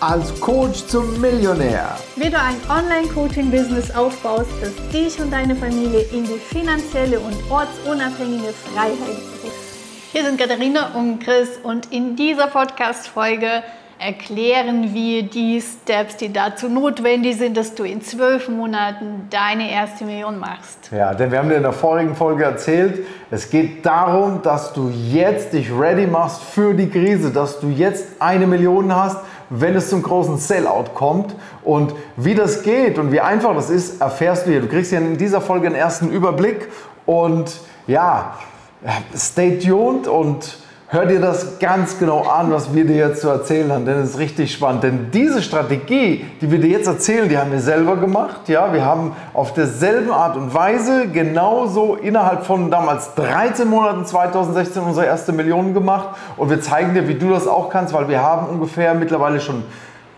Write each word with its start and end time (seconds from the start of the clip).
als 0.00 0.40
Coach 0.40 0.86
zum 0.86 1.20
Millionär. 1.20 1.96
Wie 2.16 2.30
du 2.30 2.38
ein 2.38 2.56
Online-Coaching-Business 2.68 3.94
aufbaust, 3.96 4.50
das 4.60 4.72
dich 4.92 5.20
und 5.20 5.32
deine 5.32 5.56
Familie 5.56 6.02
in 6.12 6.24
die 6.24 6.38
finanzielle 6.38 7.18
und 7.18 7.34
ortsunabhängige 7.50 8.52
Freiheit 8.52 8.96
bringt. 8.96 9.54
Hier 10.12 10.24
sind 10.24 10.38
Katharina 10.38 10.94
und 10.94 11.18
Chris 11.18 11.58
und 11.62 11.92
in 11.92 12.14
dieser 12.14 12.46
Podcast-Folge 12.46 13.64
erklären 13.98 14.94
wir 14.94 15.24
die 15.24 15.60
Steps, 15.60 16.16
die 16.16 16.32
dazu 16.32 16.68
notwendig 16.68 17.36
sind, 17.36 17.56
dass 17.56 17.74
du 17.74 17.82
in 17.82 18.00
zwölf 18.00 18.48
Monaten 18.48 19.26
deine 19.30 19.70
erste 19.70 20.04
Million 20.04 20.38
machst. 20.38 20.90
Ja, 20.92 21.12
denn 21.12 21.32
wir 21.32 21.38
haben 21.38 21.48
dir 21.48 21.56
in 21.56 21.62
der 21.62 21.72
vorigen 21.72 22.14
Folge 22.14 22.44
erzählt, 22.44 23.04
es 23.30 23.50
geht 23.50 23.84
darum, 23.84 24.40
dass 24.42 24.72
du 24.72 24.88
jetzt 24.88 25.52
dich 25.52 25.70
ready 25.76 26.06
machst 26.06 26.42
für 26.42 26.74
die 26.74 26.88
Krise, 26.88 27.30
dass 27.30 27.58
du 27.58 27.68
jetzt 27.68 28.06
eine 28.20 28.46
Million 28.46 28.94
hast, 28.94 29.18
wenn 29.50 29.74
es 29.74 29.90
zum 29.90 30.02
großen 30.02 30.38
Sellout 30.38 30.90
kommt. 30.94 31.34
Und 31.64 31.94
wie 32.16 32.34
das 32.34 32.62
geht 32.62 32.98
und 32.98 33.12
wie 33.12 33.20
einfach 33.20 33.54
das 33.54 33.70
ist, 33.70 34.00
erfährst 34.00 34.46
du 34.46 34.50
hier. 34.50 34.60
Du 34.60 34.68
kriegst 34.68 34.92
ja 34.92 34.98
in 34.98 35.16
dieser 35.16 35.40
Folge 35.40 35.66
einen 35.66 35.76
ersten 35.76 36.10
Überblick 36.10 36.68
und 37.06 37.60
ja, 37.86 38.36
stay 39.16 39.58
tuned 39.58 40.06
und 40.06 40.58
Hör 40.90 41.04
dir 41.04 41.20
das 41.20 41.58
ganz 41.58 41.98
genau 41.98 42.22
an, 42.22 42.50
was 42.50 42.72
wir 42.72 42.86
dir 42.86 42.96
jetzt 42.96 43.20
zu 43.20 43.28
erzählen 43.28 43.70
haben, 43.70 43.84
denn 43.84 43.98
es 43.98 44.12
ist 44.12 44.18
richtig 44.18 44.50
spannend. 44.50 44.84
Denn 44.84 45.10
diese 45.12 45.42
Strategie, 45.42 46.24
die 46.40 46.50
wir 46.50 46.58
dir 46.58 46.70
jetzt 46.70 46.86
erzählen, 46.86 47.28
die 47.28 47.36
haben 47.36 47.52
wir 47.52 47.60
selber 47.60 47.96
gemacht. 47.96 48.48
Ja, 48.48 48.72
wir 48.72 48.86
haben 48.86 49.14
auf 49.34 49.52
derselben 49.52 50.10
Art 50.10 50.38
und 50.38 50.54
Weise 50.54 51.08
genauso 51.08 51.96
innerhalb 51.96 52.46
von 52.46 52.70
damals 52.70 53.14
13 53.16 53.68
Monaten 53.68 54.06
2016 54.06 54.82
unsere 54.82 55.04
erste 55.04 55.32
Million 55.32 55.74
gemacht. 55.74 56.16
Und 56.38 56.48
wir 56.48 56.62
zeigen 56.62 56.94
dir, 56.94 57.06
wie 57.06 57.16
du 57.16 57.28
das 57.28 57.46
auch 57.46 57.68
kannst, 57.68 57.92
weil 57.92 58.08
wir 58.08 58.22
haben 58.22 58.46
ungefähr 58.46 58.94
mittlerweile 58.94 59.40
schon 59.40 59.64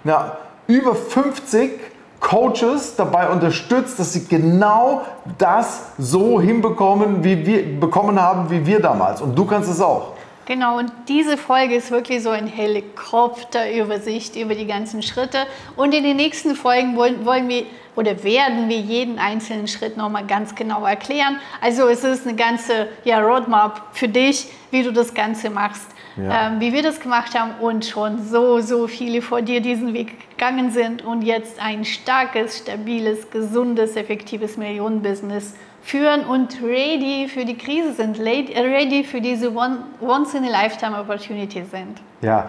ja, 0.04 0.36
über 0.68 0.94
50 0.94 1.80
Coaches 2.20 2.94
dabei 2.94 3.28
unterstützt, 3.28 3.98
dass 3.98 4.12
sie 4.12 4.28
genau 4.28 5.02
das 5.36 5.86
so 5.98 6.40
hinbekommen, 6.40 7.24
wie 7.24 7.44
wir 7.44 7.80
bekommen 7.80 8.22
haben, 8.22 8.50
wie 8.50 8.64
wir 8.64 8.78
damals. 8.78 9.20
Und 9.20 9.36
du 9.36 9.44
kannst 9.46 9.68
es 9.68 9.80
auch. 9.80 10.12
Genau, 10.46 10.78
und 10.78 10.90
diese 11.08 11.36
Folge 11.36 11.76
ist 11.76 11.90
wirklich 11.90 12.22
so 12.22 12.30
ein 12.30 12.46
Helikopterübersicht 12.46 14.36
über 14.36 14.54
die 14.54 14.66
ganzen 14.66 15.02
Schritte. 15.02 15.46
Und 15.76 15.94
in 15.94 16.02
den 16.02 16.16
nächsten 16.16 16.56
Folgen 16.56 16.96
wollen, 16.96 17.24
wollen 17.24 17.48
wir 17.48 17.66
oder 17.96 18.22
werden 18.24 18.68
wir 18.68 18.78
jeden 18.78 19.18
einzelnen 19.18 19.68
Schritt 19.68 19.96
nochmal 19.96 20.24
ganz 20.26 20.54
genau 20.54 20.84
erklären. 20.84 21.38
Also 21.60 21.88
es 21.88 22.04
ist 22.04 22.26
eine 22.26 22.36
ganze 22.36 22.88
ja, 23.04 23.20
Roadmap 23.20 23.82
für 23.92 24.08
dich, 24.08 24.46
wie 24.70 24.82
du 24.82 24.92
das 24.92 25.12
Ganze 25.12 25.50
machst. 25.50 25.86
Ja. 26.16 26.48
Ähm, 26.48 26.60
wie 26.60 26.72
wir 26.72 26.82
das 26.82 26.98
gemacht 27.00 27.38
haben 27.38 27.52
und 27.60 27.84
schon 27.84 28.22
so, 28.26 28.60
so 28.60 28.88
viele 28.88 29.22
vor 29.22 29.42
dir 29.42 29.60
diesen 29.60 29.94
Weg 29.94 30.30
gegangen 30.30 30.70
sind 30.70 31.04
und 31.04 31.22
jetzt 31.22 31.62
ein 31.62 31.84
starkes, 31.84 32.58
stabiles, 32.58 33.30
gesundes, 33.30 33.94
effektives 33.96 34.56
Millionenbusiness 34.56 35.54
führen 35.82 36.24
und 36.24 36.62
ready 36.62 37.28
für 37.28 37.44
die 37.44 37.56
Krise 37.56 37.94
sind, 37.94 38.20
ready 38.20 39.04
für 39.04 39.20
diese 39.20 39.52
Once-in-a-Lifetime-Opportunity 39.54 41.64
sind. 41.70 42.00
Ja. 42.22 42.48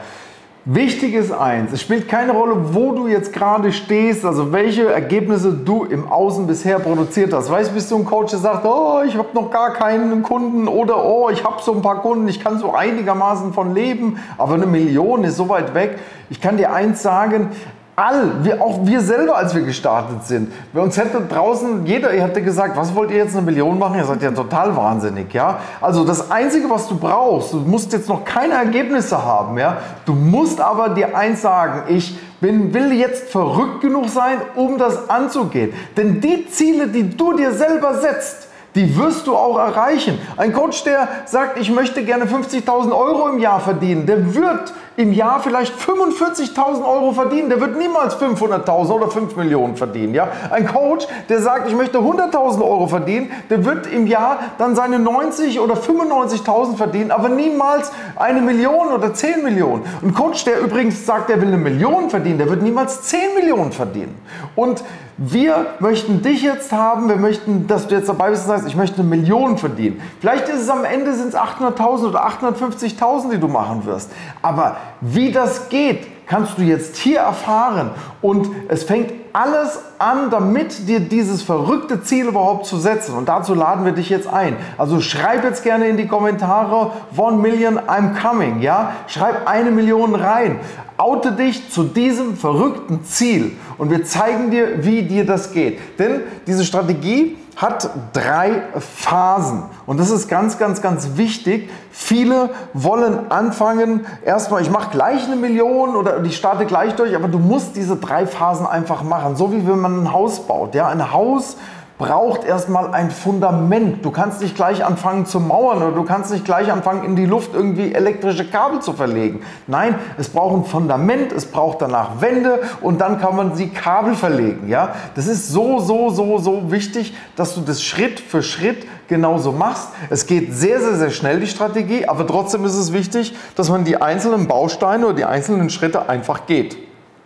Wichtig 0.63 1.15
ist 1.15 1.31
eins, 1.31 1.73
es 1.73 1.81
spielt 1.81 2.07
keine 2.07 2.33
Rolle, 2.33 2.75
wo 2.75 2.91
du 2.91 3.07
jetzt 3.07 3.33
gerade 3.33 3.71
stehst, 3.71 4.23
also 4.23 4.51
welche 4.51 4.91
Ergebnisse 4.91 5.53
du 5.53 5.85
im 5.85 6.11
Außen 6.11 6.45
bisher 6.45 6.77
produziert 6.77 7.33
hast. 7.33 7.49
Weißt 7.49 7.71
du, 7.71 7.73
bist 7.73 7.89
du 7.89 7.97
ein 7.97 8.05
Coach, 8.05 8.29
der 8.29 8.37
sagt, 8.37 8.63
oh, 8.63 9.01
ich 9.03 9.17
habe 9.17 9.29
noch 9.33 9.49
gar 9.49 9.73
keinen 9.73 10.21
Kunden 10.21 10.67
oder 10.67 11.03
oh, 11.03 11.31
ich 11.31 11.43
habe 11.43 11.63
so 11.63 11.73
ein 11.73 11.81
paar 11.81 12.03
Kunden, 12.03 12.27
ich 12.27 12.43
kann 12.43 12.59
so 12.59 12.75
einigermaßen 12.75 13.53
von 13.53 13.73
leben, 13.73 14.19
aber 14.37 14.53
eine 14.53 14.67
Million 14.67 15.23
ist 15.23 15.37
so 15.37 15.49
weit 15.49 15.73
weg. 15.73 15.97
Ich 16.29 16.39
kann 16.39 16.57
dir 16.57 16.71
eins 16.71 17.01
sagen, 17.01 17.49
all, 17.95 18.43
wir, 18.43 18.61
auch 18.61 18.85
wir 18.85 19.01
selber, 19.01 19.37
als 19.37 19.53
wir 19.53 19.61
gestartet 19.61 20.25
sind, 20.25 20.51
bei 20.73 20.81
uns 20.81 20.97
hätte 20.97 21.21
draußen 21.21 21.85
jeder 21.85 22.09
hätte 22.09 22.41
gesagt, 22.41 22.77
was 22.77 22.93
wollt 22.95 23.11
ihr 23.11 23.17
jetzt 23.17 23.35
eine 23.35 23.45
Million 23.45 23.77
machen? 23.77 23.97
Ihr 23.97 24.05
seid 24.05 24.21
ja 24.21 24.31
total 24.31 24.75
wahnsinnig, 24.75 25.33
ja. 25.33 25.59
Also 25.79 26.05
das 26.05 26.31
Einzige, 26.31 26.69
was 26.69 26.87
du 26.87 26.97
brauchst, 26.97 27.53
du 27.53 27.57
musst 27.57 27.93
jetzt 27.93 28.09
noch 28.09 28.23
keine 28.23 28.53
Ergebnisse 28.53 29.23
haben, 29.23 29.57
ja. 29.57 29.77
Du 30.05 30.13
musst 30.13 30.61
aber 30.61 30.89
dir 30.89 31.15
eins 31.15 31.41
sagen, 31.41 31.83
ich 31.89 32.17
bin, 32.39 32.73
will 32.73 32.91
jetzt 32.91 33.29
verrückt 33.29 33.81
genug 33.81 34.09
sein, 34.09 34.37
um 34.55 34.77
das 34.77 35.09
anzugehen. 35.09 35.73
Denn 35.95 36.21
die 36.21 36.47
Ziele, 36.47 36.87
die 36.87 37.15
du 37.15 37.33
dir 37.33 37.51
selber 37.51 37.95
setzt, 37.99 38.47
die 38.75 38.97
wirst 38.97 39.27
du 39.27 39.35
auch 39.35 39.57
erreichen. 39.57 40.17
Ein 40.37 40.53
Coach, 40.53 40.83
der 40.83 41.07
sagt, 41.25 41.59
ich 41.59 41.71
möchte 41.71 42.03
gerne 42.03 42.25
50.000 42.25 42.91
Euro 42.91 43.27
im 43.29 43.39
Jahr 43.39 43.59
verdienen, 43.59 44.05
der 44.05 44.33
wird 44.33 44.73
im 44.97 45.13
Jahr 45.13 45.39
vielleicht 45.41 45.73
45.000 45.79 46.85
Euro 46.85 47.11
verdienen. 47.13 47.49
Der 47.49 47.61
wird 47.61 47.77
niemals 47.77 48.15
500.000 48.17 48.89
oder 48.91 49.09
5 49.09 49.35
Millionen 49.35 49.75
verdienen. 49.75 50.13
Ja? 50.13 50.27
Ein 50.49 50.67
Coach, 50.67 51.07
der 51.29 51.41
sagt, 51.41 51.67
ich 51.67 51.75
möchte 51.75 51.99
100.000 51.99 52.61
Euro 52.61 52.87
verdienen, 52.87 53.31
der 53.49 53.63
wird 53.65 53.87
im 53.87 54.05
Jahr 54.05 54.39
dann 54.57 54.75
seine 54.75 54.99
90 54.99 55.59
oder 55.59 55.75
95.000 55.75 56.75
verdienen, 56.75 57.11
aber 57.11 57.29
niemals 57.29 57.91
eine 58.15 58.41
Million 58.41 58.89
oder 58.89 59.13
10 59.13 59.43
Millionen. 59.43 59.83
Ein 60.01 60.13
Coach, 60.13 60.43
der 60.43 60.59
übrigens 60.59 61.05
sagt, 61.05 61.29
er 61.29 61.39
will 61.41 61.47
eine 61.47 61.57
Million 61.57 62.09
verdienen, 62.09 62.37
der 62.37 62.49
wird 62.49 62.61
niemals 62.61 63.03
10 63.03 63.19
Millionen 63.35 63.71
verdienen. 63.71 64.15
Und 64.55 64.83
wir 65.23 65.75
möchten 65.79 66.23
dich 66.23 66.41
jetzt 66.41 66.71
haben, 66.71 67.07
wir 67.07 67.15
möchten, 67.15 67.67
dass 67.67 67.87
du 67.87 67.93
jetzt 67.93 68.09
dabei 68.09 68.31
bist 68.31 68.43
und 68.43 68.47
sagst, 68.47 68.67
ich 68.67 68.75
möchte 68.75 69.01
eine 69.01 69.07
Million 69.07 69.59
verdienen. 69.59 70.01
Vielleicht 70.19 70.49
ist 70.49 70.61
es 70.61 70.69
am 70.69 70.83
Ende 70.83 71.13
sind 71.13 71.27
es 71.27 71.35
800.000 71.35 72.07
oder 72.07 72.27
850.000, 72.27 73.29
die 73.29 73.37
du 73.37 73.47
machen 73.47 73.85
wirst. 73.85 74.09
Aber 74.41 74.77
wie 74.99 75.31
das 75.31 75.69
geht, 75.69 76.07
kannst 76.25 76.57
du 76.57 76.63
jetzt 76.63 76.97
hier 76.97 77.19
erfahren. 77.19 77.91
Und 78.19 78.49
es 78.67 78.83
fängt 78.83 79.11
alles 79.33 79.79
an, 79.99 80.29
damit 80.29 80.87
dir 80.87 80.99
dieses 80.99 81.41
verrückte 81.41 82.03
Ziel 82.03 82.27
überhaupt 82.27 82.65
zu 82.65 82.77
setzen. 82.77 83.15
Und 83.15 83.29
dazu 83.29 83.53
laden 83.53 83.85
wir 83.85 83.91
dich 83.91 84.09
jetzt 84.09 84.27
ein. 84.27 84.55
Also 84.77 85.01
schreib 85.01 85.43
jetzt 85.43 85.63
gerne 85.63 85.87
in 85.87 85.97
die 85.97 86.07
Kommentare, 86.07 86.91
one 87.15 87.37
million, 87.37 87.79
I'm 87.79 88.19
coming. 88.19 88.61
Ja? 88.61 88.93
Schreib 89.07 89.47
eine 89.47 89.71
Million 89.71 90.15
rein. 90.15 90.59
Oute 90.97 91.31
dich 91.31 91.71
zu 91.71 91.83
diesem 91.83 92.35
verrückten 92.35 93.03
Ziel. 93.03 93.53
Und 93.77 93.89
wir 93.89 94.03
zeigen 94.03 94.51
dir, 94.51 94.83
wie 94.83 95.03
dir 95.03 95.25
das 95.25 95.51
geht. 95.51 95.79
Denn 95.97 96.21
diese 96.45 96.63
Strategie 96.63 97.37
hat 97.61 97.91
drei 98.11 98.63
Phasen. 98.79 99.63
Und 99.85 99.99
das 99.99 100.09
ist 100.09 100.27
ganz, 100.27 100.57
ganz, 100.57 100.81
ganz 100.81 101.09
wichtig. 101.15 101.69
Viele 101.91 102.49
wollen 102.73 103.31
anfangen, 103.31 104.07
erstmal, 104.25 104.63
ich 104.63 104.71
mache 104.71 104.89
gleich 104.89 105.25
eine 105.25 105.35
Million 105.35 105.95
oder 105.95 106.23
ich 106.23 106.35
starte 106.35 106.65
gleich 106.65 106.95
durch, 106.95 107.15
aber 107.15 107.27
du 107.27 107.37
musst 107.37 107.75
diese 107.75 107.97
drei 107.97 108.25
Phasen 108.25 108.65
einfach 108.65 109.03
machen. 109.03 109.35
So 109.35 109.51
wie 109.51 109.67
wenn 109.67 109.79
man 109.79 110.03
ein 110.03 110.11
Haus 110.11 110.47
baut. 110.47 110.73
Ja? 110.73 110.87
Ein 110.87 111.11
Haus 111.13 111.57
braucht 112.01 112.45
erstmal 112.45 112.95
ein 112.95 113.11
Fundament. 113.11 114.03
Du 114.03 114.09
kannst 114.09 114.41
nicht 114.41 114.55
gleich 114.55 114.83
anfangen 114.83 115.27
zu 115.27 115.39
mauern 115.39 115.83
oder 115.83 115.91
du 115.91 116.03
kannst 116.03 116.31
nicht 116.31 116.43
gleich 116.43 116.71
anfangen, 116.71 117.03
in 117.03 117.15
die 117.15 117.27
Luft 117.27 117.53
irgendwie 117.53 117.93
elektrische 117.93 118.49
Kabel 118.49 118.79
zu 118.79 118.93
verlegen. 118.93 119.41
Nein, 119.67 119.93
es 120.17 120.29
braucht 120.29 120.55
ein 120.55 120.65
Fundament, 120.65 121.31
es 121.31 121.45
braucht 121.45 121.79
danach 121.83 122.19
Wände 122.19 122.61
und 122.81 123.01
dann 123.01 123.21
kann 123.21 123.35
man 123.35 123.55
sie 123.55 123.69
Kabel 123.69 124.15
verlegen. 124.15 124.67
Ja? 124.67 124.95
Das 125.13 125.27
ist 125.27 125.49
so, 125.49 125.77
so, 125.77 126.09
so, 126.09 126.39
so 126.39 126.71
wichtig, 126.71 127.13
dass 127.35 127.53
du 127.53 127.61
das 127.61 127.83
Schritt 127.83 128.19
für 128.19 128.41
Schritt 128.41 128.87
genauso 129.07 129.51
machst. 129.51 129.89
Es 130.09 130.25
geht 130.25 130.55
sehr, 130.55 130.79
sehr, 130.79 130.95
sehr 130.95 131.11
schnell, 131.11 131.39
die 131.39 131.45
Strategie, 131.45 132.07
aber 132.07 132.25
trotzdem 132.25 132.65
ist 132.65 132.77
es 132.77 132.93
wichtig, 132.93 133.35
dass 133.55 133.69
man 133.69 133.83
die 133.83 134.01
einzelnen 134.01 134.47
Bausteine 134.47 135.05
oder 135.05 135.15
die 135.15 135.25
einzelnen 135.25 135.69
Schritte 135.69 136.09
einfach 136.09 136.47
geht. 136.47 136.77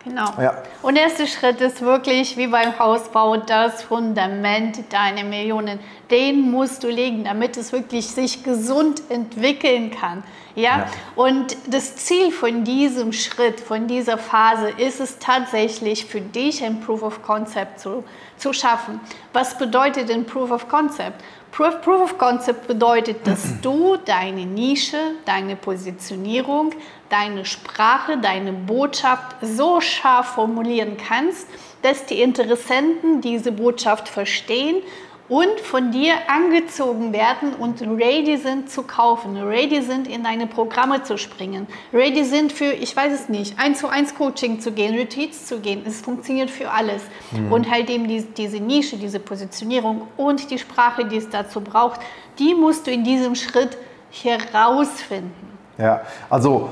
Genau. 0.06 0.32
Ja. 0.40 0.62
Und 0.82 0.94
der 0.94 1.04
erste 1.04 1.26
Schritt 1.26 1.60
ist 1.60 1.82
wirklich 1.82 2.36
wie 2.36 2.46
beim 2.46 2.78
Hausbau 2.78 3.38
das 3.38 3.82
Fundament 3.82 4.92
deiner 4.92 5.24
Millionen. 5.24 5.80
Den 6.12 6.48
musst 6.48 6.84
du 6.84 6.88
legen, 6.88 7.24
damit 7.24 7.56
es 7.56 7.72
wirklich 7.72 8.06
sich 8.06 8.44
gesund 8.44 9.02
entwickeln 9.08 9.90
kann. 9.90 10.22
Ja? 10.54 10.78
ja? 10.78 10.86
Und 11.16 11.56
das 11.66 11.96
Ziel 11.96 12.30
von 12.30 12.62
diesem 12.62 13.12
Schritt, 13.12 13.58
von 13.58 13.88
dieser 13.88 14.16
Phase 14.16 14.70
ist 14.78 15.00
es 15.00 15.18
tatsächlich 15.18 16.04
für 16.04 16.20
dich 16.20 16.62
ein 16.62 16.80
Proof 16.80 17.02
of 17.02 17.22
Concept 17.22 17.80
zu, 17.80 18.04
zu 18.36 18.52
schaffen. 18.52 19.00
Was 19.32 19.58
bedeutet 19.58 20.08
denn 20.08 20.24
Proof 20.24 20.52
of 20.52 20.68
Concept? 20.68 21.20
Proof, 21.56 21.80
Proof 21.80 22.02
of 22.02 22.18
Concept 22.18 22.66
bedeutet, 22.66 23.26
dass 23.26 23.60
du 23.62 23.96
deine 23.96 24.44
Nische, 24.44 24.98
deine 25.24 25.56
Positionierung, 25.56 26.72
deine 27.08 27.44
Sprache, 27.44 28.18
deine 28.18 28.52
Botschaft 28.52 29.36
so 29.42 29.80
scharf 29.80 30.34
formulieren 30.34 30.96
kannst, 30.96 31.46
dass 31.82 32.06
die 32.06 32.20
Interessenten 32.20 33.20
diese 33.20 33.52
Botschaft 33.52 34.08
verstehen 34.08 34.82
und 35.28 35.60
von 35.60 35.90
dir 35.90 36.14
angezogen 36.28 37.12
werden 37.12 37.54
und 37.54 37.80
ready 37.82 38.36
sind 38.36 38.70
zu 38.70 38.82
kaufen, 38.84 39.36
ready 39.36 39.82
sind 39.82 40.06
in 40.06 40.22
deine 40.22 40.46
Programme 40.46 41.02
zu 41.02 41.18
springen, 41.18 41.66
ready 41.92 42.24
sind 42.24 42.52
für, 42.52 42.72
ich 42.72 42.94
weiß 42.94 43.12
es 43.12 43.28
nicht, 43.28 43.58
eins 43.58 43.80
zu 43.80 43.88
eins 43.88 44.14
Coaching 44.14 44.60
zu 44.60 44.70
gehen, 44.70 44.94
Retreats 44.94 45.46
zu 45.46 45.58
gehen. 45.58 45.82
Es 45.84 46.00
funktioniert 46.00 46.50
für 46.50 46.70
alles. 46.70 47.02
Mhm. 47.32 47.52
Und 47.52 47.70
halt 47.70 47.90
eben 47.90 48.06
die, 48.06 48.22
diese 48.22 48.58
Nische, 48.58 48.96
diese 48.96 49.18
Positionierung 49.18 50.06
und 50.16 50.50
die 50.50 50.58
Sprache, 50.58 51.04
die 51.04 51.16
es 51.16 51.28
dazu 51.28 51.60
braucht, 51.60 52.00
die 52.38 52.54
musst 52.54 52.86
du 52.86 52.92
in 52.92 53.02
diesem 53.02 53.34
Schritt 53.34 53.76
herausfinden. 54.10 55.58
Ja, 55.78 56.02
also 56.30 56.70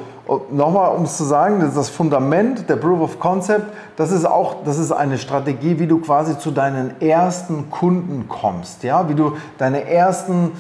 nochmal, 0.51 0.95
um 0.97 1.05
es 1.05 1.17
zu 1.17 1.25
sagen, 1.25 1.61
das, 1.61 1.75
das 1.75 1.89
Fundament 1.89 2.69
der 2.69 2.77
Proof 2.77 3.01
of 3.01 3.19
Concept, 3.19 3.67
das 3.97 4.11
ist 4.11 4.25
auch, 4.25 4.57
das 4.65 4.79
ist 4.79 4.93
eine 4.93 5.19
Strategie, 5.19 5.79
wie 5.79 5.87
du 5.87 5.99
quasi 5.99 6.39
zu 6.39 6.51
deinen 6.51 7.01
ersten 7.01 7.71
Kunden 7.71 8.27
kommst, 8.29 8.83
ja, 8.83 9.09
wie 9.09 9.15
du 9.15 9.37
deine 9.59 9.89
ersten 9.89 10.53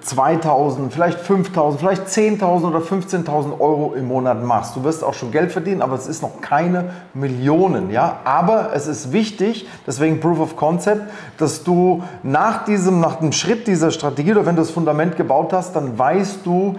2000, 0.00 0.90
vielleicht 0.90 1.20
5000, 1.20 1.80
vielleicht 1.80 2.06
10.000 2.06 2.68
oder 2.68 2.78
15.000 2.78 3.60
Euro 3.60 3.92
im 3.94 4.06
Monat 4.08 4.42
machst. 4.42 4.74
Du 4.74 4.84
wirst 4.84 5.04
auch 5.04 5.12
schon 5.12 5.32
Geld 5.32 5.52
verdienen, 5.52 5.82
aber 5.82 5.96
es 5.96 6.06
ist 6.06 6.22
noch 6.22 6.40
keine 6.40 6.92
Millionen. 7.12 7.90
Ja? 7.90 8.20
Aber 8.24 8.70
es 8.72 8.86
ist 8.86 9.12
wichtig, 9.12 9.68
deswegen 9.86 10.20
Proof 10.20 10.40
of 10.40 10.56
Concept, 10.56 11.02
dass 11.36 11.62
du 11.62 12.02
nach 12.22 12.64
diesem, 12.64 13.00
nach 13.00 13.16
dem 13.16 13.32
Schritt 13.32 13.66
dieser 13.66 13.90
Strategie 13.90 14.32
oder 14.32 14.46
wenn 14.46 14.56
du 14.56 14.62
das 14.62 14.70
Fundament 14.70 15.16
gebaut 15.16 15.52
hast, 15.52 15.76
dann 15.76 15.98
weißt 15.98 16.46
du, 16.46 16.76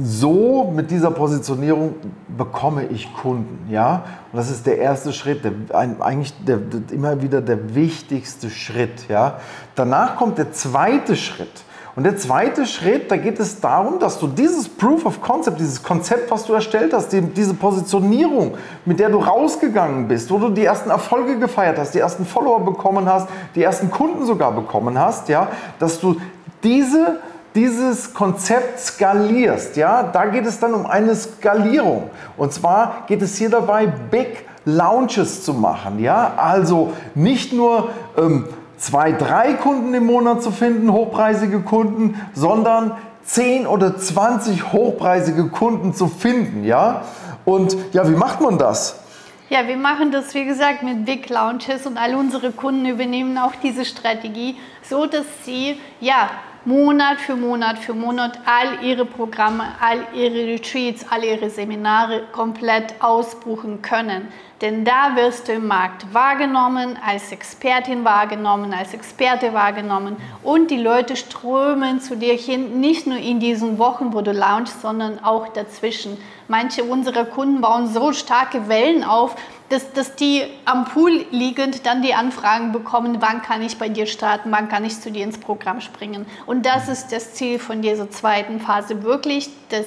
so 0.00 0.72
mit 0.74 0.90
dieser 0.90 1.10
Positionierung 1.10 1.94
bekomme 2.36 2.86
ich 2.86 3.12
Kunden. 3.12 3.66
Ja? 3.70 4.04
Und 4.32 4.38
das 4.38 4.50
ist 4.50 4.66
der 4.66 4.78
erste 4.78 5.12
Schritt, 5.12 5.44
der, 5.44 5.52
eigentlich 6.00 6.32
der, 6.44 6.58
der, 6.58 6.80
immer 6.92 7.22
wieder 7.22 7.40
der 7.40 7.74
wichtigste 7.74 8.50
Schritt. 8.50 9.08
Ja? 9.08 9.38
Danach 9.74 10.16
kommt 10.16 10.38
der 10.38 10.52
zweite 10.52 11.16
Schritt. 11.16 11.64
Und 11.94 12.04
der 12.04 12.16
zweite 12.16 12.64
Schritt, 12.64 13.10
da 13.10 13.18
geht 13.18 13.38
es 13.38 13.60
darum, 13.60 13.98
dass 13.98 14.18
du 14.18 14.26
dieses 14.26 14.66
Proof 14.66 15.04
of 15.04 15.20
Concept, 15.20 15.60
dieses 15.60 15.82
Konzept, 15.82 16.30
was 16.30 16.44
du 16.44 16.54
erstellt 16.54 16.94
hast, 16.94 17.12
die, 17.12 17.20
diese 17.20 17.52
Positionierung, 17.52 18.54
mit 18.86 18.98
der 18.98 19.10
du 19.10 19.18
rausgegangen 19.18 20.08
bist, 20.08 20.30
wo 20.30 20.38
du 20.38 20.48
die 20.48 20.64
ersten 20.64 20.88
Erfolge 20.88 21.38
gefeiert 21.38 21.78
hast, 21.78 21.94
die 21.94 21.98
ersten 21.98 22.24
Follower 22.24 22.60
bekommen 22.60 23.06
hast, 23.06 23.28
die 23.54 23.62
ersten 23.62 23.90
Kunden 23.90 24.24
sogar 24.24 24.52
bekommen 24.52 24.98
hast, 24.98 25.28
ja, 25.28 25.48
dass 25.78 26.00
du 26.00 26.16
diese 26.64 27.20
dieses 27.54 28.14
Konzept 28.14 28.80
skalierst, 28.80 29.76
ja, 29.76 30.02
da 30.02 30.26
geht 30.26 30.46
es 30.46 30.58
dann 30.58 30.74
um 30.74 30.86
eine 30.86 31.14
Skalierung. 31.14 32.10
Und 32.36 32.52
zwar 32.52 33.04
geht 33.06 33.22
es 33.22 33.36
hier 33.36 33.50
dabei, 33.50 33.86
Big 33.86 34.44
Launches 34.64 35.44
zu 35.44 35.54
machen, 35.54 35.98
ja, 35.98 36.34
also 36.36 36.92
nicht 37.14 37.52
nur 37.52 37.90
ähm, 38.16 38.48
zwei, 38.76 39.12
drei 39.12 39.54
Kunden 39.54 39.92
im 39.94 40.06
Monat 40.06 40.42
zu 40.42 40.50
finden, 40.50 40.92
hochpreisige 40.92 41.60
Kunden, 41.60 42.20
sondern 42.32 42.92
10 43.24 43.66
oder 43.66 43.96
20 43.96 44.72
hochpreisige 44.72 45.48
Kunden 45.48 45.94
zu 45.94 46.08
finden, 46.08 46.64
ja. 46.64 47.02
Und 47.44 47.76
ja, 47.92 48.08
wie 48.08 48.14
macht 48.14 48.40
man 48.40 48.58
das? 48.58 49.00
Ja, 49.48 49.66
wir 49.68 49.76
machen 49.76 50.12
das, 50.12 50.32
wie 50.34 50.44
gesagt, 50.44 50.82
mit 50.82 51.04
Big 51.04 51.28
Launches 51.28 51.86
und 51.86 51.98
all 51.98 52.14
unsere 52.14 52.52
Kunden 52.52 52.86
übernehmen 52.86 53.36
auch 53.36 53.52
diese 53.62 53.84
Strategie, 53.84 54.56
so 54.82 55.06
dass 55.06 55.26
sie 55.44 55.78
ja 56.00 56.30
Monat 56.64 57.20
für 57.20 57.34
Monat 57.34 57.80
für 57.80 57.92
Monat 57.92 58.38
all 58.46 58.84
ihre 58.84 59.04
Programme, 59.04 59.64
all 59.80 60.06
ihre 60.14 60.46
Retreats, 60.46 61.04
all 61.10 61.24
ihre 61.24 61.50
Seminare 61.50 62.22
komplett 62.30 62.94
ausbuchen 63.02 63.82
können. 63.82 64.28
Denn 64.60 64.84
da 64.84 65.16
wirst 65.16 65.48
du 65.48 65.54
im 65.54 65.66
Markt 65.66 66.14
wahrgenommen, 66.14 66.96
als 67.04 67.32
Expertin 67.32 68.04
wahrgenommen, 68.04 68.72
als 68.72 68.94
Experte 68.94 69.52
wahrgenommen 69.52 70.16
und 70.44 70.70
die 70.70 70.80
Leute 70.80 71.16
strömen 71.16 72.00
zu 72.00 72.16
dir 72.16 72.34
hin, 72.34 72.78
nicht 72.78 73.08
nur 73.08 73.18
in 73.18 73.40
diesen 73.40 73.80
Wochen, 73.80 74.12
wo 74.12 74.20
du 74.20 74.30
launchst, 74.30 74.80
sondern 74.82 75.18
auch 75.24 75.48
dazwischen. 75.48 76.16
Manche 76.46 76.84
unserer 76.84 77.24
Kunden 77.24 77.60
bauen 77.60 77.88
so 77.88 78.12
starke 78.12 78.68
Wellen 78.68 79.02
auf, 79.02 79.34
dass, 79.72 79.90
dass 79.94 80.14
die 80.16 80.44
am 80.66 80.84
Pool 80.84 81.24
liegend 81.30 81.86
dann 81.86 82.02
die 82.02 82.12
Anfragen 82.12 82.72
bekommen, 82.72 83.16
wann 83.20 83.40
kann 83.40 83.62
ich 83.62 83.78
bei 83.78 83.88
dir 83.88 84.04
starten, 84.04 84.52
wann 84.52 84.68
kann 84.68 84.84
ich 84.84 85.00
zu 85.00 85.10
dir 85.10 85.24
ins 85.24 85.38
Programm 85.38 85.80
springen. 85.80 86.26
Und 86.44 86.66
das 86.66 86.88
ist 86.88 87.10
das 87.10 87.32
Ziel 87.32 87.58
von 87.58 87.80
dieser 87.80 88.10
zweiten 88.10 88.60
Phase, 88.60 89.02
wirklich 89.02 89.48
das, 89.70 89.86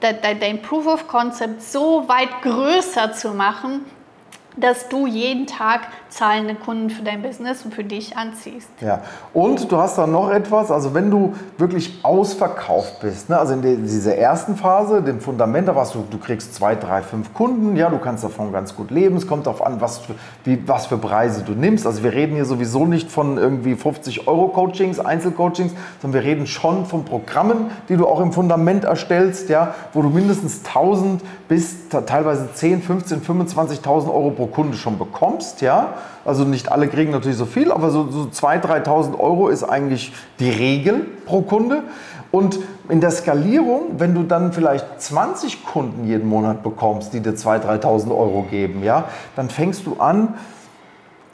dein 0.00 0.62
Proof 0.62 0.86
of 0.86 1.06
Concept 1.06 1.62
so 1.62 2.08
weit 2.08 2.42
größer 2.42 3.12
zu 3.12 3.28
machen, 3.28 3.84
dass 4.56 4.88
du 4.88 5.06
jeden 5.06 5.46
Tag 5.46 5.82
zahlende 6.08 6.54
Kunden 6.54 6.90
für 6.90 7.02
dein 7.02 7.22
Business 7.22 7.64
und 7.64 7.72
für 7.72 7.84
dich 7.84 8.16
anziehst. 8.16 8.68
Ja, 8.80 9.00
und 9.32 9.70
du 9.70 9.76
hast 9.76 9.96
dann 9.96 10.10
noch 10.10 10.30
etwas, 10.30 10.70
also 10.70 10.92
wenn 10.92 11.10
du 11.10 11.34
wirklich 11.56 12.00
ausverkauft 12.02 13.00
bist, 13.00 13.28
ne, 13.28 13.38
also 13.38 13.54
in 13.54 13.62
dieser 13.62 14.16
ersten 14.16 14.56
Phase, 14.56 15.02
dem 15.02 15.20
Fundament, 15.20 15.68
da 15.68 15.76
warst 15.76 15.94
du, 15.94 16.04
du 16.10 16.18
kriegst 16.18 16.54
zwei, 16.54 16.74
drei, 16.74 17.02
fünf 17.02 17.32
Kunden, 17.32 17.76
ja, 17.76 17.88
du 17.88 17.98
kannst 17.98 18.24
davon 18.24 18.52
ganz 18.52 18.74
gut 18.74 18.90
leben, 18.90 19.16
es 19.16 19.26
kommt 19.26 19.46
darauf 19.46 19.64
an, 19.64 19.80
was 19.80 19.98
für, 19.98 20.14
wie, 20.44 20.60
was 20.66 20.86
für 20.86 20.98
Preise 20.98 21.42
du 21.42 21.52
nimmst. 21.52 21.86
Also 21.86 22.02
wir 22.02 22.12
reden 22.12 22.34
hier 22.34 22.44
sowieso 22.44 22.86
nicht 22.86 23.10
von 23.10 23.38
irgendwie 23.38 23.76
50 23.76 24.26
Euro 24.26 24.48
Coachings, 24.48 24.98
Einzelcoachings, 24.98 25.72
sondern 26.02 26.22
wir 26.22 26.28
reden 26.28 26.46
schon 26.46 26.86
von 26.86 27.04
Programmen, 27.04 27.70
die 27.88 27.96
du 27.96 28.06
auch 28.06 28.20
im 28.20 28.32
Fundament 28.32 28.84
erstellst, 28.84 29.48
ja, 29.48 29.74
wo 29.92 30.02
du 30.02 30.10
mindestens 30.10 30.62
1000 30.66 31.22
bis 31.48 31.88
teilweise 31.88 32.48
10, 32.52 32.82
15, 32.82 33.22
25.000 33.22 34.12
Euro 34.12 34.30
pro 34.40 34.46
Kunde 34.46 34.74
schon 34.74 34.96
bekommst, 34.96 35.60
ja. 35.60 35.94
Also 36.24 36.44
nicht 36.44 36.72
alle 36.72 36.88
kriegen 36.88 37.12
natürlich 37.12 37.36
so 37.36 37.44
viel, 37.44 37.70
aber 37.70 37.90
so, 37.90 38.08
so 38.10 38.20
2.000, 38.22 38.84
3.000 38.86 39.18
Euro 39.18 39.48
ist 39.48 39.64
eigentlich 39.64 40.14
die 40.38 40.48
Regel 40.48 41.06
pro 41.26 41.42
Kunde. 41.42 41.82
Und 42.30 42.58
in 42.88 43.02
der 43.02 43.10
Skalierung, 43.10 43.98
wenn 43.98 44.14
du 44.14 44.22
dann 44.22 44.54
vielleicht 44.54 44.86
20 44.98 45.66
Kunden 45.66 46.06
jeden 46.06 46.26
Monat 46.26 46.62
bekommst, 46.62 47.12
die 47.12 47.20
dir 47.20 47.34
2.000, 47.34 47.82
3.000 47.82 48.10
Euro 48.10 48.46
geben, 48.48 48.82
ja, 48.82 49.04
dann 49.36 49.50
fängst 49.50 49.84
du 49.84 49.96
an, 49.98 50.34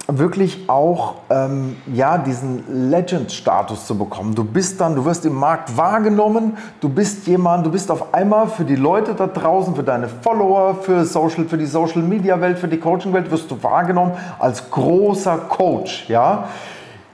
wirklich 0.09 0.69
auch 0.69 1.17
ähm, 1.31 1.77
ja, 1.93 2.19
diesen 2.19 2.91
Legend-Status 2.91 3.87
zu 3.87 3.99
bekommen. 3.99 4.35
Du 4.35 4.45
bist 4.45 4.81
dann, 4.81 4.95
du 4.95 5.05
wirst 5.05 5.27
im 5.27 5.35
Markt 5.35 5.77
wahrgenommen, 5.77 6.57
du 6.81 6.89
bist 6.89 7.27
jemand, 7.27 7.67
du 7.67 7.71
bist 7.71 7.91
auf 7.91 8.15
einmal 8.15 8.49
für 8.49 8.65
die 8.65 8.77
Leute 8.77 9.15
da 9.15 9.27
draußen, 9.27 9.75
für 9.75 9.83
deine 9.83 10.09
Follower, 10.09 10.77
für, 10.77 11.05
Social, 11.05 11.47
für 11.47 11.59
die 11.59 11.67
Social-Media-Welt, 11.67 12.59
für 12.59 12.69
die 12.69 12.79
Coaching-Welt, 12.79 13.31
wirst 13.31 13.51
du 13.51 13.63
wahrgenommen 13.63 14.13
als 14.39 14.71
großer 14.71 15.39
Coach. 15.49 16.09
Ja? 16.09 16.49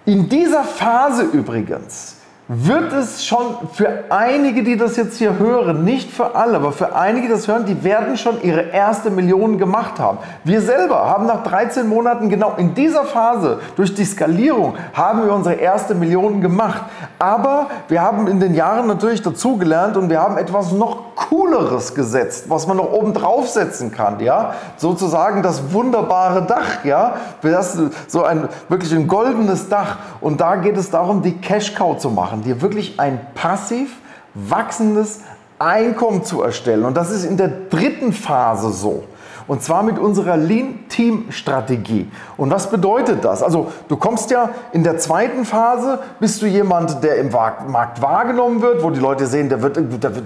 In 0.05 0.29
dieser 0.29 0.65
Phase 0.65 1.23
übrigens 1.23 2.17
wird 2.55 2.93
es 2.93 3.25
schon 3.25 3.57
für 3.73 4.05
einige, 4.11 4.63
die 4.63 4.77
das 4.77 4.97
jetzt 4.97 5.17
hier 5.17 5.39
hören, 5.39 5.85
nicht 5.85 6.11
für 6.11 6.35
alle, 6.35 6.57
aber 6.57 6.73
für 6.73 6.95
einige, 6.95 7.29
die 7.29 7.33
das 7.33 7.49
hören, 7.49 7.65
die 7.65 7.83
werden 7.83 8.19
schon 8.19 8.43
ihre 8.43 8.61
erste 8.61 9.11
Million 9.11 9.57
gemacht 9.57 9.99
haben. 9.99 10.19
Wir 10.45 10.61
selber 10.61 11.07
haben 11.07 11.25
nach 11.25 11.45
13 11.45 11.89
Monaten 11.89 12.29
genau 12.29 12.55
in 12.59 12.75
dieser 12.75 13.05
Phase 13.05 13.61
durch 13.75 13.95
die 13.95 14.05
Skalierung 14.05 14.75
haben 14.93 15.25
wir 15.25 15.33
unsere 15.33 15.55
erste 15.55 15.95
Million 15.95 16.43
gemacht. 16.43 16.83
Aber 17.19 17.69
wir 17.89 18.03
haben 18.03 18.27
in 18.27 18.39
den 18.39 18.55
Jahren 18.55 18.87
natürlich 18.87 19.23
dazugelernt 19.23 19.97
und 19.97 20.11
wir 20.11 20.21
haben 20.21 20.37
etwas 20.37 20.73
noch 20.73 21.15
cooleres 21.15 21.95
gesetzt, 21.95 22.47
was 22.49 22.67
man 22.67 22.77
noch 22.77 22.93
oben 22.93 23.15
draufsetzen 23.15 23.93
kann, 23.93 24.21
ja? 24.21 24.55
Sozusagen 24.77 25.43
das 25.43 25.73
wunderbare 25.73 26.43
Dach, 26.43 26.85
ja? 26.85 27.15
Das 27.41 27.79
so 28.09 28.25
ein 28.25 28.49
wirklich 28.69 28.93
ein 28.93 29.09
goldenes 29.09 29.69
Dach 29.69 29.97
und 30.21 30.41
da 30.41 30.57
geht 30.57 30.77
es 30.77 30.91
darum, 30.91 31.23
die 31.23 31.39
Cash 31.39 31.75
Cow 31.75 31.97
zu 31.97 32.11
machen 32.11 32.42
dir 32.43 32.61
wirklich 32.61 33.01
ein 33.01 33.21
passiv 33.35 33.97
wachsendes 34.35 35.21
Einkommen 35.59 36.25
zu 36.25 36.43
erstellen. 36.43 36.85
Und 36.85 36.97
das 36.97 37.11
ist 37.11 37.25
in 37.25 37.37
der 37.37 37.49
dritten 37.49 38.13
Phase 38.13 38.71
so. 38.71 39.05
Und 39.49 39.63
zwar 39.63 39.83
mit 39.83 39.99
unserer 39.99 40.37
Lean-Team-Strategie. 40.37 42.11
Und 42.37 42.51
was 42.51 42.71
bedeutet 42.71 43.25
das? 43.25 43.43
Also 43.43 43.73
du 43.89 43.97
kommst 43.97 44.31
ja 44.31 44.51
in 44.73 44.85
der 44.85 44.99
zweiten 44.99 45.45
Phase, 45.45 45.99
bist 46.21 46.41
du 46.43 46.47
jemand, 46.47 47.03
der 47.03 47.17
im 47.17 47.31
Markt 47.31 48.01
wahrgenommen 48.01 48.63
wird, 48.63 48.83
wo 48.83 48.91
die 48.91 49.01
Leute 49.01 49.27
sehen, 49.27 49.49
der, 49.49 49.63
wird, 49.63 49.79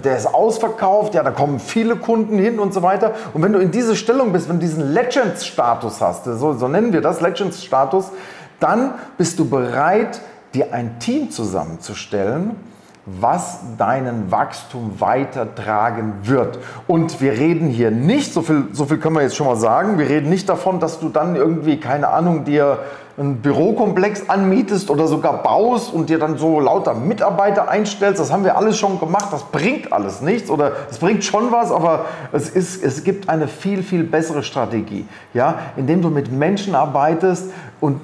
der 0.05 0.17
ist 0.17 0.33
ausverkauft, 0.33 1.15
ja, 1.15 1.23
da 1.23 1.31
kommen 1.31 1.59
viele 1.59 1.95
Kunden 1.95 2.37
hin 2.37 2.59
und 2.59 2.73
so 2.73 2.83
weiter. 2.83 3.13
Und 3.33 3.41
wenn 3.41 3.53
du 3.53 3.59
in 3.59 3.71
diese 3.71 3.95
Stellung 3.95 4.31
bist, 4.31 4.49
wenn 4.49 4.59
du 4.59 4.65
diesen 4.65 4.93
Legends-Status 4.93 5.99
hast, 5.99 6.25
so, 6.25 6.53
so 6.53 6.67
nennen 6.67 6.93
wir 6.93 7.01
das, 7.01 7.19
Legends-Status, 7.19 8.11
dann 8.59 8.93
bist 9.17 9.39
du 9.39 9.49
bereit, 9.49 10.21
dir 10.53 10.73
ein 10.73 10.99
Team 10.99 11.31
zusammenzustellen, 11.31 12.55
was 13.05 13.59
deinen 13.77 14.31
Wachstum 14.31 14.99
weitertragen 14.99 16.13
wird. 16.23 16.59
Und 16.87 17.21
wir 17.21 17.31
reden 17.31 17.69
hier 17.69 17.89
nicht, 17.89 18.33
so 18.33 18.41
viel, 18.41 18.65
so 18.73 18.85
viel 18.85 18.97
können 18.97 19.15
wir 19.15 19.21
jetzt 19.21 19.37
schon 19.37 19.47
mal 19.47 19.55
sagen, 19.55 19.97
wir 19.97 20.09
reden 20.09 20.29
nicht 20.29 20.49
davon, 20.49 20.81
dass 20.81 20.99
du 20.99 21.07
dann 21.07 21.37
irgendwie, 21.37 21.79
keine 21.79 22.09
Ahnung, 22.09 22.43
dir 22.43 22.79
einen 23.17 23.37
Bürokomplex 23.37 24.29
anmietest 24.29 24.91
oder 24.91 25.07
sogar 25.07 25.41
baust 25.41 25.91
und 25.91 26.07
dir 26.09 26.19
dann 26.19 26.37
so 26.37 26.59
lauter 26.59 26.93
Mitarbeiter 26.93 27.67
einstellst, 27.67 28.19
das 28.19 28.31
haben 28.31 28.43
wir 28.43 28.57
alles 28.57 28.77
schon 28.77 28.99
gemacht, 28.99 29.29
das 29.31 29.43
bringt 29.45 29.91
alles 29.91 30.21
nichts 30.21 30.51
oder 30.51 30.73
es 30.91 30.99
bringt 30.99 31.23
schon 31.23 31.51
was, 31.51 31.71
aber 31.71 32.05
es, 32.31 32.47
ist, 32.47 32.83
es 32.83 33.03
gibt 33.03 33.27
eine 33.27 33.47
viel, 33.47 33.81
viel 33.81 34.03
bessere 34.03 34.43
Strategie, 34.43 35.07
ja, 35.33 35.57
indem 35.77 36.03
du 36.03 36.09
mit 36.09 36.31
Menschen 36.31 36.75
arbeitest 36.75 37.49
und, 37.79 37.99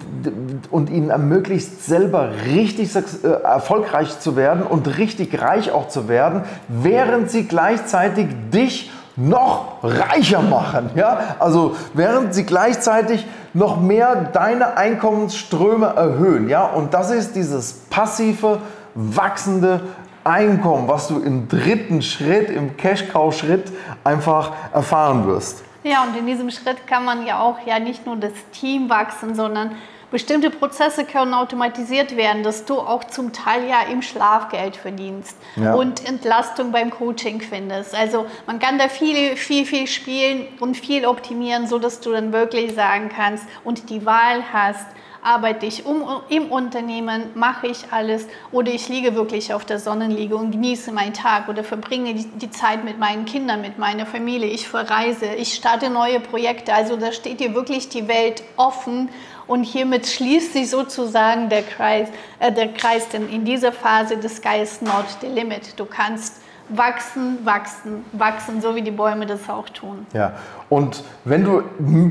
und 0.72 0.89
ihnen 0.89 1.12
ermöglicht, 1.12 1.84
selber 1.84 2.32
richtig 2.48 2.96
äh, 2.96 3.27
erfolgreich 3.27 4.20
zu 4.20 4.36
werden 4.36 4.63
und 4.63 4.98
richtig 4.98 5.39
reich 5.39 5.72
auch 5.72 5.89
zu 5.89 6.08
werden, 6.08 6.41
während 6.67 7.29
sie 7.29 7.43
gleichzeitig 7.48 8.29
dich 8.51 8.91
noch 9.15 9.84
reicher 9.84 10.41
machen. 10.41 10.89
Ja? 10.96 11.36
Also 11.39 11.75
während 11.93 12.34
sie 12.34 12.46
gleichzeitig 12.46 13.25
noch 13.53 13.79
mehr 13.79 14.15
deine 14.15 14.77
Einkommensströme 14.77 15.88
erhöhen. 15.88 16.50
Ja? 16.50 16.65
Und 16.65 16.93
das 16.93 17.12
ist 17.12 17.36
dieses 17.36 17.74
passive, 17.89 18.60
wachsende 18.96 19.82
Einkommen, 20.24 20.88
was 20.88 21.08
du 21.08 21.20
im 21.20 21.48
dritten 21.48 22.01
Schritt, 22.01 22.50
im 22.50 22.77
Cash-Cow-Schritt 22.77 23.72
einfach 24.03 24.51
erfahren 24.74 25.27
wirst. 25.27 25.63
Ja, 25.84 26.03
und 26.03 26.15
in 26.17 26.25
diesem 26.25 26.50
Schritt 26.50 26.88
kann 26.88 27.03
man 27.03 27.25
ja 27.25 27.39
auch 27.39 27.58
ja 27.65 27.77
nicht 27.77 28.05
nur 28.05 28.15
das 28.15 28.32
Team 28.53 28.89
wachsen, 28.89 29.36
sondern 29.36 29.72
bestimmte 30.13 30.51
Prozesse 30.51 31.05
können 31.05 31.34
automatisiert 31.34 32.15
werden, 32.15 32.43
dass 32.43 32.65
du 32.65 32.77
auch 32.77 33.03
zum 33.05 33.34
Teil 33.34 33.67
ja 33.67 33.82
im 33.91 34.03
Schlaf 34.03 34.50
Geld 34.50 34.75
verdienst 34.75 35.36
ja. 35.55 35.74
und 35.74 36.08
Entlastung 36.08 36.72
beim 36.72 36.91
Coaching 36.91 37.41
findest. 37.41 37.96
Also 37.96 38.27
man 38.46 38.60
kann 38.60 38.77
da 38.77 38.89
viel, 38.89 39.36
viel, 39.36 39.65
viel 39.65 39.88
spielen 39.88 40.46
und 40.60 40.77
viel 40.77 41.08
optimieren, 41.08 41.65
sodass 41.65 42.00
du 42.00 42.12
dann 42.12 42.32
wirklich 42.32 42.75
sagen 42.75 43.10
kannst 43.13 43.43
und 43.63 43.89
die 43.89 44.05
Wahl 44.05 44.43
hast, 44.53 44.86
arbeite 45.24 45.65
ich 45.65 45.86
um, 45.86 46.03
im 46.29 46.51
Unternehmen, 46.51 47.24
mache 47.34 47.67
ich 47.67 47.86
alles 47.91 48.27
oder 48.51 48.72
ich 48.72 48.89
liege 48.89 49.15
wirklich 49.15 49.53
auf 49.53 49.65
der 49.65 49.79
Sonnenliege 49.79 50.36
und 50.36 50.51
genieße 50.51 50.91
meinen 50.91 51.13
Tag 51.13 51.48
oder 51.48 51.63
verbringe 51.63 52.13
die, 52.13 52.25
die 52.25 52.51
Zeit 52.51 52.84
mit 52.84 53.00
meinen 53.00 53.25
Kindern, 53.25 53.62
mit 53.62 53.79
meiner 53.79 54.05
Familie, 54.05 54.50
ich 54.50 54.67
verreise, 54.67 55.34
ich 55.38 55.53
starte 55.53 55.89
neue 55.89 56.20
Projekte. 56.20 56.74
Also 56.74 56.98
da 56.98 57.12
steht 57.12 57.39
dir 57.39 57.55
wirklich 57.55 57.89
die 57.89 58.08
Welt 58.08 58.43
offen 58.58 59.10
und 59.47 59.63
hiermit 59.63 60.07
schließt 60.07 60.53
sich 60.53 60.69
sozusagen 60.69 61.50
der 61.50 61.63
Kreis, 61.63 62.09
äh, 62.39 62.51
der 62.51 62.73
Kreis, 62.73 63.09
denn 63.09 63.29
in 63.29 63.45
dieser 63.45 63.71
Phase 63.71 64.17
des 64.17 64.39
is 64.62 64.81
not 64.81 65.05
the 65.21 65.27
limit. 65.27 65.79
Du 65.79 65.85
kannst 65.85 66.43
wachsen, 66.69 67.39
wachsen, 67.43 68.05
wachsen, 68.13 68.62
so 68.62 68.75
wie 68.75 68.81
die 68.81 68.91
Bäume 68.91 69.25
das 69.25 69.50
auch 69.50 69.67
tun. 69.69 70.05
Ja, 70.13 70.33
und 70.69 71.03
wenn 71.25 71.43
du 71.43 71.63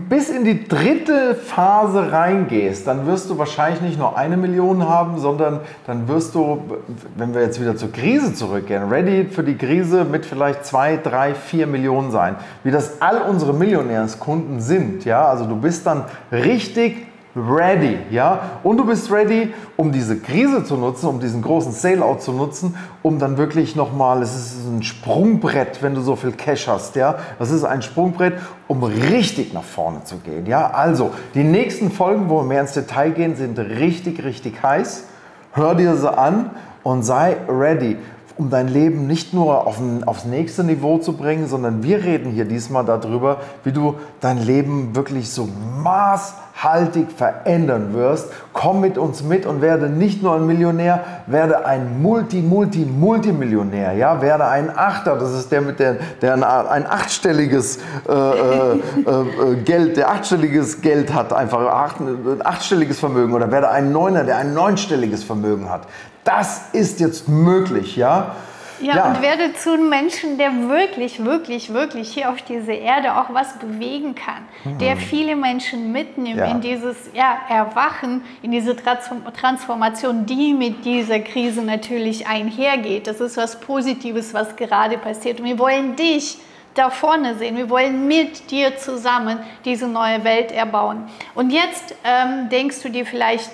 bis 0.09 0.29
in 0.29 0.45
die 0.45 0.69
dritte 0.69 1.35
Phase 1.35 2.13
reingehst, 2.13 2.87
dann 2.87 3.07
wirst 3.07 3.31
du 3.31 3.39
wahrscheinlich 3.39 3.81
nicht 3.81 3.99
nur 3.99 4.17
eine 4.17 4.37
Million 4.37 4.87
haben, 4.87 5.19
sondern 5.19 5.61
dann 5.87 6.07
wirst 6.07 6.35
du, 6.35 6.63
wenn 7.17 7.35
wir 7.35 7.43
jetzt 7.43 7.61
wieder 7.61 7.77
zur 7.77 7.93
Krise 7.93 8.35
zurückgehen, 8.35 8.89
ready 8.89 9.25
für 9.25 9.43
die 9.43 9.57
Krise 9.57 10.05
mit 10.05 10.27
vielleicht 10.27 10.67
zwei, 10.67 10.97
drei, 10.97 11.35
vier 11.35 11.67
Millionen 11.67 12.11
sein, 12.11 12.37
wie 12.63 12.71
das 12.71 13.01
all 13.01 13.23
unsere 13.23 13.55
Millionärskunden 13.55 14.61
sind. 14.61 15.05
Ja, 15.05 15.29
also 15.29 15.47
du 15.47 15.57
bist 15.57 15.87
dann 15.87 16.05
richtig 16.31 17.07
ready, 17.35 17.99
ja? 18.11 18.61
Und 18.63 18.77
du 18.77 18.85
bist 18.85 19.11
ready, 19.11 19.53
um 19.77 19.93
diese 19.93 20.19
Krise 20.19 20.65
zu 20.65 20.77
nutzen, 20.77 21.07
um 21.09 21.21
diesen 21.21 21.43
großen 21.43 21.73
Sale-Out 21.73 22.23
zu 22.23 22.33
nutzen, 22.33 22.77
um 23.03 23.19
dann 23.19 23.37
wirklich 23.39 23.75
nochmal, 23.75 24.23
es 24.23 24.35
ist 24.35 24.67
ein 24.67 24.83
Sprungbrett, 24.83 25.83
wenn 25.83 25.95
du 25.95 26.01
so 26.01 26.17
viel 26.17 26.33
Cash 26.33 26.69
hast, 26.69 26.97
ja? 26.97 27.17
Das 27.39 27.51
ist 27.51 27.65
ein 27.65 27.83
Sprungbrett, 27.83 28.35
um 28.69 28.83
richtig 28.83 29.53
nach 29.55 29.65
vorne 29.65 30.05
zu 30.05 30.17
gehen, 30.19 30.47
ja? 30.47 30.71
Also, 30.71 31.11
die 31.35 31.45
nächsten 31.45 31.91
Folgen, 31.91 32.29
wo 32.29 32.41
wir 32.41 32.45
mehr 32.45 32.61
ins 32.61 32.73
Detail 32.73 33.11
gehen, 33.11 33.37
sind 33.37 33.59
richtig, 33.59 34.23
richtig 34.25 34.63
heiß. 34.63 35.05
Hör 35.53 35.75
dir 35.75 35.97
sie 35.97 36.13
an 36.13 36.51
und 36.83 37.03
sei 37.03 37.37
ready 37.49 37.97
um 38.43 38.51
dein 38.51 38.67
Leben 38.67 39.07
nicht 39.07 39.33
nur 39.33 39.69
auf 39.69 39.79
ein, 39.79 40.03
aufs 40.03 40.25
nächste 40.25 40.65
Niveau 40.65 40.99
zu 40.99 41.13
bringen, 41.13 41.47
sondern 41.47 41.85
wir 41.85 42.03
reden 42.03 42.33
hier 42.33 42.45
diesmal 42.45 42.85
darüber, 42.85 43.37
wie 43.63 43.71
du 43.71 43.95
dein 44.21 44.39
Leben 44.39 44.97
wirklich 44.97 45.31
so 45.31 45.49
maßhaltig 45.79 47.07
verändern 47.17 47.95
wirst. 47.95 48.33
Komm 48.53 48.81
mit 48.81 48.99
uns 48.99 49.23
mit 49.23 49.47
und 49.47 49.63
werde 49.63 49.89
nicht 49.89 50.25
nur 50.25 50.35
ein 50.35 50.45
Millionär, 50.45 51.05
werde 51.29 51.65
ein 51.67 52.03
Multi, 52.03 52.43
Multi, 52.43 52.81
Multimillionär. 52.85 53.93
Ja, 53.93 54.21
werde 54.21 54.47
ein 54.47 54.77
Achter, 54.77 55.17
das 55.17 55.33
ist 55.35 55.53
der 55.53 55.61
mit 55.61 55.79
der, 55.79 55.99
der 56.21 56.35
ein, 56.35 56.43
ein 56.43 56.85
achtstelliges 56.85 57.79
äh, 58.09 58.13
äh, 58.13 58.73
äh, 58.73 59.55
Geld, 59.65 59.97
der 59.97 60.11
achtstelliges 60.11 60.83
Geld 60.83 61.15
hat, 61.15 61.33
einfach 61.33 61.61
acht, 61.61 62.01
ein 62.01 62.45
achtstelliges 62.45 62.99
Vermögen 62.99 63.35
oder 63.35 63.53
werde 63.53 63.71
ein 63.71 63.93
Neuner, 63.93 64.25
der 64.25 64.39
ein 64.39 64.53
neunstelliges 64.53 65.23
Vermögen 65.23 65.71
hat 65.71 65.83
das 66.25 66.73
ist 66.73 67.01
jetzt 67.01 67.29
möglich, 67.29 67.97
ja. 67.97 68.37
Ja, 68.81 68.97
ja, 68.97 69.05
und 69.11 69.23
werde 69.23 69.55
zu 69.55 69.75
einem 69.75 69.89
Menschen, 69.89 70.39
der 70.39 70.69
wirklich, 70.69 71.25
wirklich, 71.25 71.73
wirklich 71.73 72.13
hier 72.13 72.31
auf 72.31 72.43
dieser 72.43 72.73
Erde 72.73 73.17
auch 73.17 73.33
was 73.33 73.57
bewegen 73.59 74.17
kann, 74.17 74.43
mhm. 74.65 74.79
der 74.79 74.97
viele 74.97 75.37
Menschen 75.37 75.93
mitnimmt 75.93 76.39
ja. 76.39 76.47
in 76.47 76.61
dieses 76.61 76.97
ja, 77.15 77.39
Erwachen, 77.49 78.23
in 78.43 78.51
diese 78.51 78.75
Transformation, 78.75 80.27
die 80.27 80.53
mit 80.53 80.85
dieser 80.85 81.21
Krise 81.21 81.63
natürlich 81.63 82.27
einhergeht. 82.27 83.07
Das 83.07 83.21
ist 83.21 83.37
was 83.37 83.61
Positives, 83.61 84.35
was 84.35 84.57
gerade 84.57 84.99
passiert. 84.99 85.39
Und 85.39 85.47
wir 85.47 85.61
wollen 85.61 85.95
dich 85.95 86.39
da 86.75 86.91
vorne 86.91 87.37
sehen. 87.37 87.57
Wir 87.57 87.71
wollen 87.71 88.09
mit 88.09 88.51
dir 88.51 88.77
zusammen 88.79 89.39
diese 89.65 89.87
neue 89.87 90.25
Welt 90.25 90.51
erbauen. 90.51 91.05
Und 91.37 91.51
jetzt 91.51 91.95
ähm, 92.03 92.49
denkst 92.49 92.83
du 92.83 92.89
dir 92.89 93.07
vielleicht, 93.07 93.51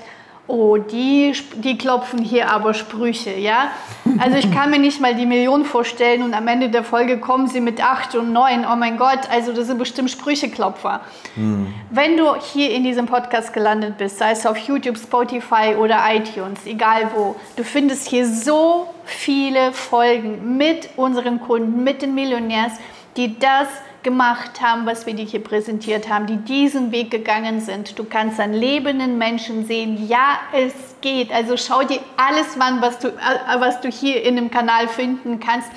oh, 0.48 0.78
die, 0.78 1.34
die 1.56 1.78
klopfen 1.78 2.20
hier 2.20 2.50
aber 2.50 2.74
Sprüche, 2.74 3.36
ja. 3.36 3.70
Also 4.18 4.38
ich 4.38 4.50
kann 4.50 4.70
mir 4.70 4.78
nicht 4.78 5.00
mal 5.00 5.14
die 5.14 5.26
Million 5.26 5.64
vorstellen 5.64 6.22
und 6.22 6.34
am 6.34 6.48
Ende 6.48 6.70
der 6.70 6.82
Folge 6.82 7.18
kommen 7.18 7.46
sie 7.46 7.60
mit 7.60 7.84
acht 7.84 8.14
und 8.14 8.32
neun. 8.32 8.64
Oh 8.70 8.74
mein 8.74 8.96
Gott, 8.96 9.20
also 9.30 9.52
das 9.52 9.66
sind 9.66 9.78
bestimmt 9.78 10.10
Sprücheklopfer. 10.10 11.02
Hm. 11.34 11.72
Wenn 11.90 12.16
du 12.16 12.34
hier 12.34 12.72
in 12.72 12.82
diesem 12.82 13.06
Podcast 13.06 13.52
gelandet 13.52 13.98
bist, 13.98 14.18
sei 14.18 14.32
es 14.32 14.46
auf 14.46 14.56
YouTube, 14.56 14.96
Spotify 14.96 15.76
oder 15.78 16.00
iTunes, 16.10 16.60
egal 16.64 17.10
wo, 17.14 17.36
du 17.56 17.62
findest 17.62 18.08
hier 18.08 18.26
so 18.26 18.88
viele 19.04 19.72
Folgen 19.72 20.56
mit 20.56 20.88
unseren 20.96 21.40
Kunden, 21.40 21.84
mit 21.84 22.00
den 22.00 22.14
Millionärs, 22.14 22.72
die 23.16 23.38
das 23.38 23.68
gemacht 24.02 24.60
haben, 24.60 24.86
was 24.86 25.06
wir 25.06 25.14
dir 25.14 25.24
hier 25.24 25.42
präsentiert 25.42 26.08
haben, 26.08 26.26
die 26.26 26.36
diesen 26.36 26.92
Weg 26.92 27.10
gegangen 27.10 27.60
sind. 27.60 27.98
Du 27.98 28.04
kannst 28.04 28.38
an 28.38 28.52
lebenden 28.52 29.18
Menschen 29.18 29.66
sehen, 29.66 30.08
ja, 30.08 30.38
es 30.52 30.72
geht. 31.00 31.32
Also 31.32 31.56
schau 31.56 31.82
dir 31.82 32.00
alles 32.16 32.58
an, 32.60 32.80
was 32.80 32.98
du, 32.98 33.08
äh, 33.08 33.60
was 33.60 33.80
du 33.80 33.88
hier 33.88 34.22
in 34.22 34.36
dem 34.36 34.50
Kanal 34.50 34.88
finden 34.88 35.40
kannst. 35.40 35.68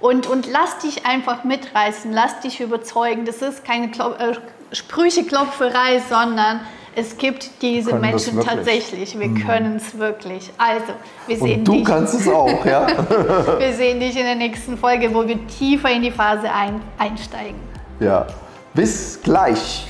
Und, 0.00 0.26
und 0.26 0.50
lass 0.50 0.78
dich 0.78 1.06
einfach 1.06 1.44
mitreißen, 1.44 2.12
lass 2.12 2.40
dich 2.40 2.60
überzeugen. 2.60 3.24
Das 3.24 3.40
ist 3.40 3.64
keine 3.64 3.90
Klo 3.90 4.12
äh, 4.12 4.34
Sprücheklopferei, 4.72 6.00
sondern 6.08 6.60
es 6.94 7.16
gibt 7.16 7.50
diese 7.62 7.94
Menschen 7.94 8.40
tatsächlich. 8.40 9.18
Wir 9.18 9.28
mhm. 9.28 9.46
können 9.46 9.76
es 9.76 9.98
wirklich. 9.98 10.50
Also, 10.58 10.92
wir 11.26 11.36
sehen 11.38 11.58
Und 11.60 11.68
du 11.68 11.72
dich. 11.74 11.84
kannst 11.84 12.14
es 12.14 12.28
auch, 12.28 12.64
ja? 12.64 12.86
wir 13.58 13.72
sehen 13.72 14.00
dich 14.00 14.16
in 14.16 14.24
der 14.24 14.34
nächsten 14.34 14.76
Folge, 14.76 15.12
wo 15.14 15.26
wir 15.26 15.38
tiefer 15.46 15.90
in 15.90 16.02
die 16.02 16.10
Phase 16.10 16.50
ein, 16.52 16.80
einsteigen. 16.98 17.60
Ja, 18.00 18.26
bis 18.74 19.20
gleich. 19.22 19.86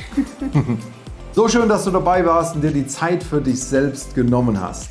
so 1.33 1.49
schön, 1.49 1.69
dass 1.69 1.85
du 1.85 1.91
dabei 1.91 2.25
warst 2.25 2.55
und 2.55 2.63
dir 2.63 2.71
die 2.71 2.87
Zeit 2.87 3.23
für 3.23 3.41
dich 3.41 3.63
selbst 3.63 4.15
genommen 4.15 4.61
hast. 4.61 4.91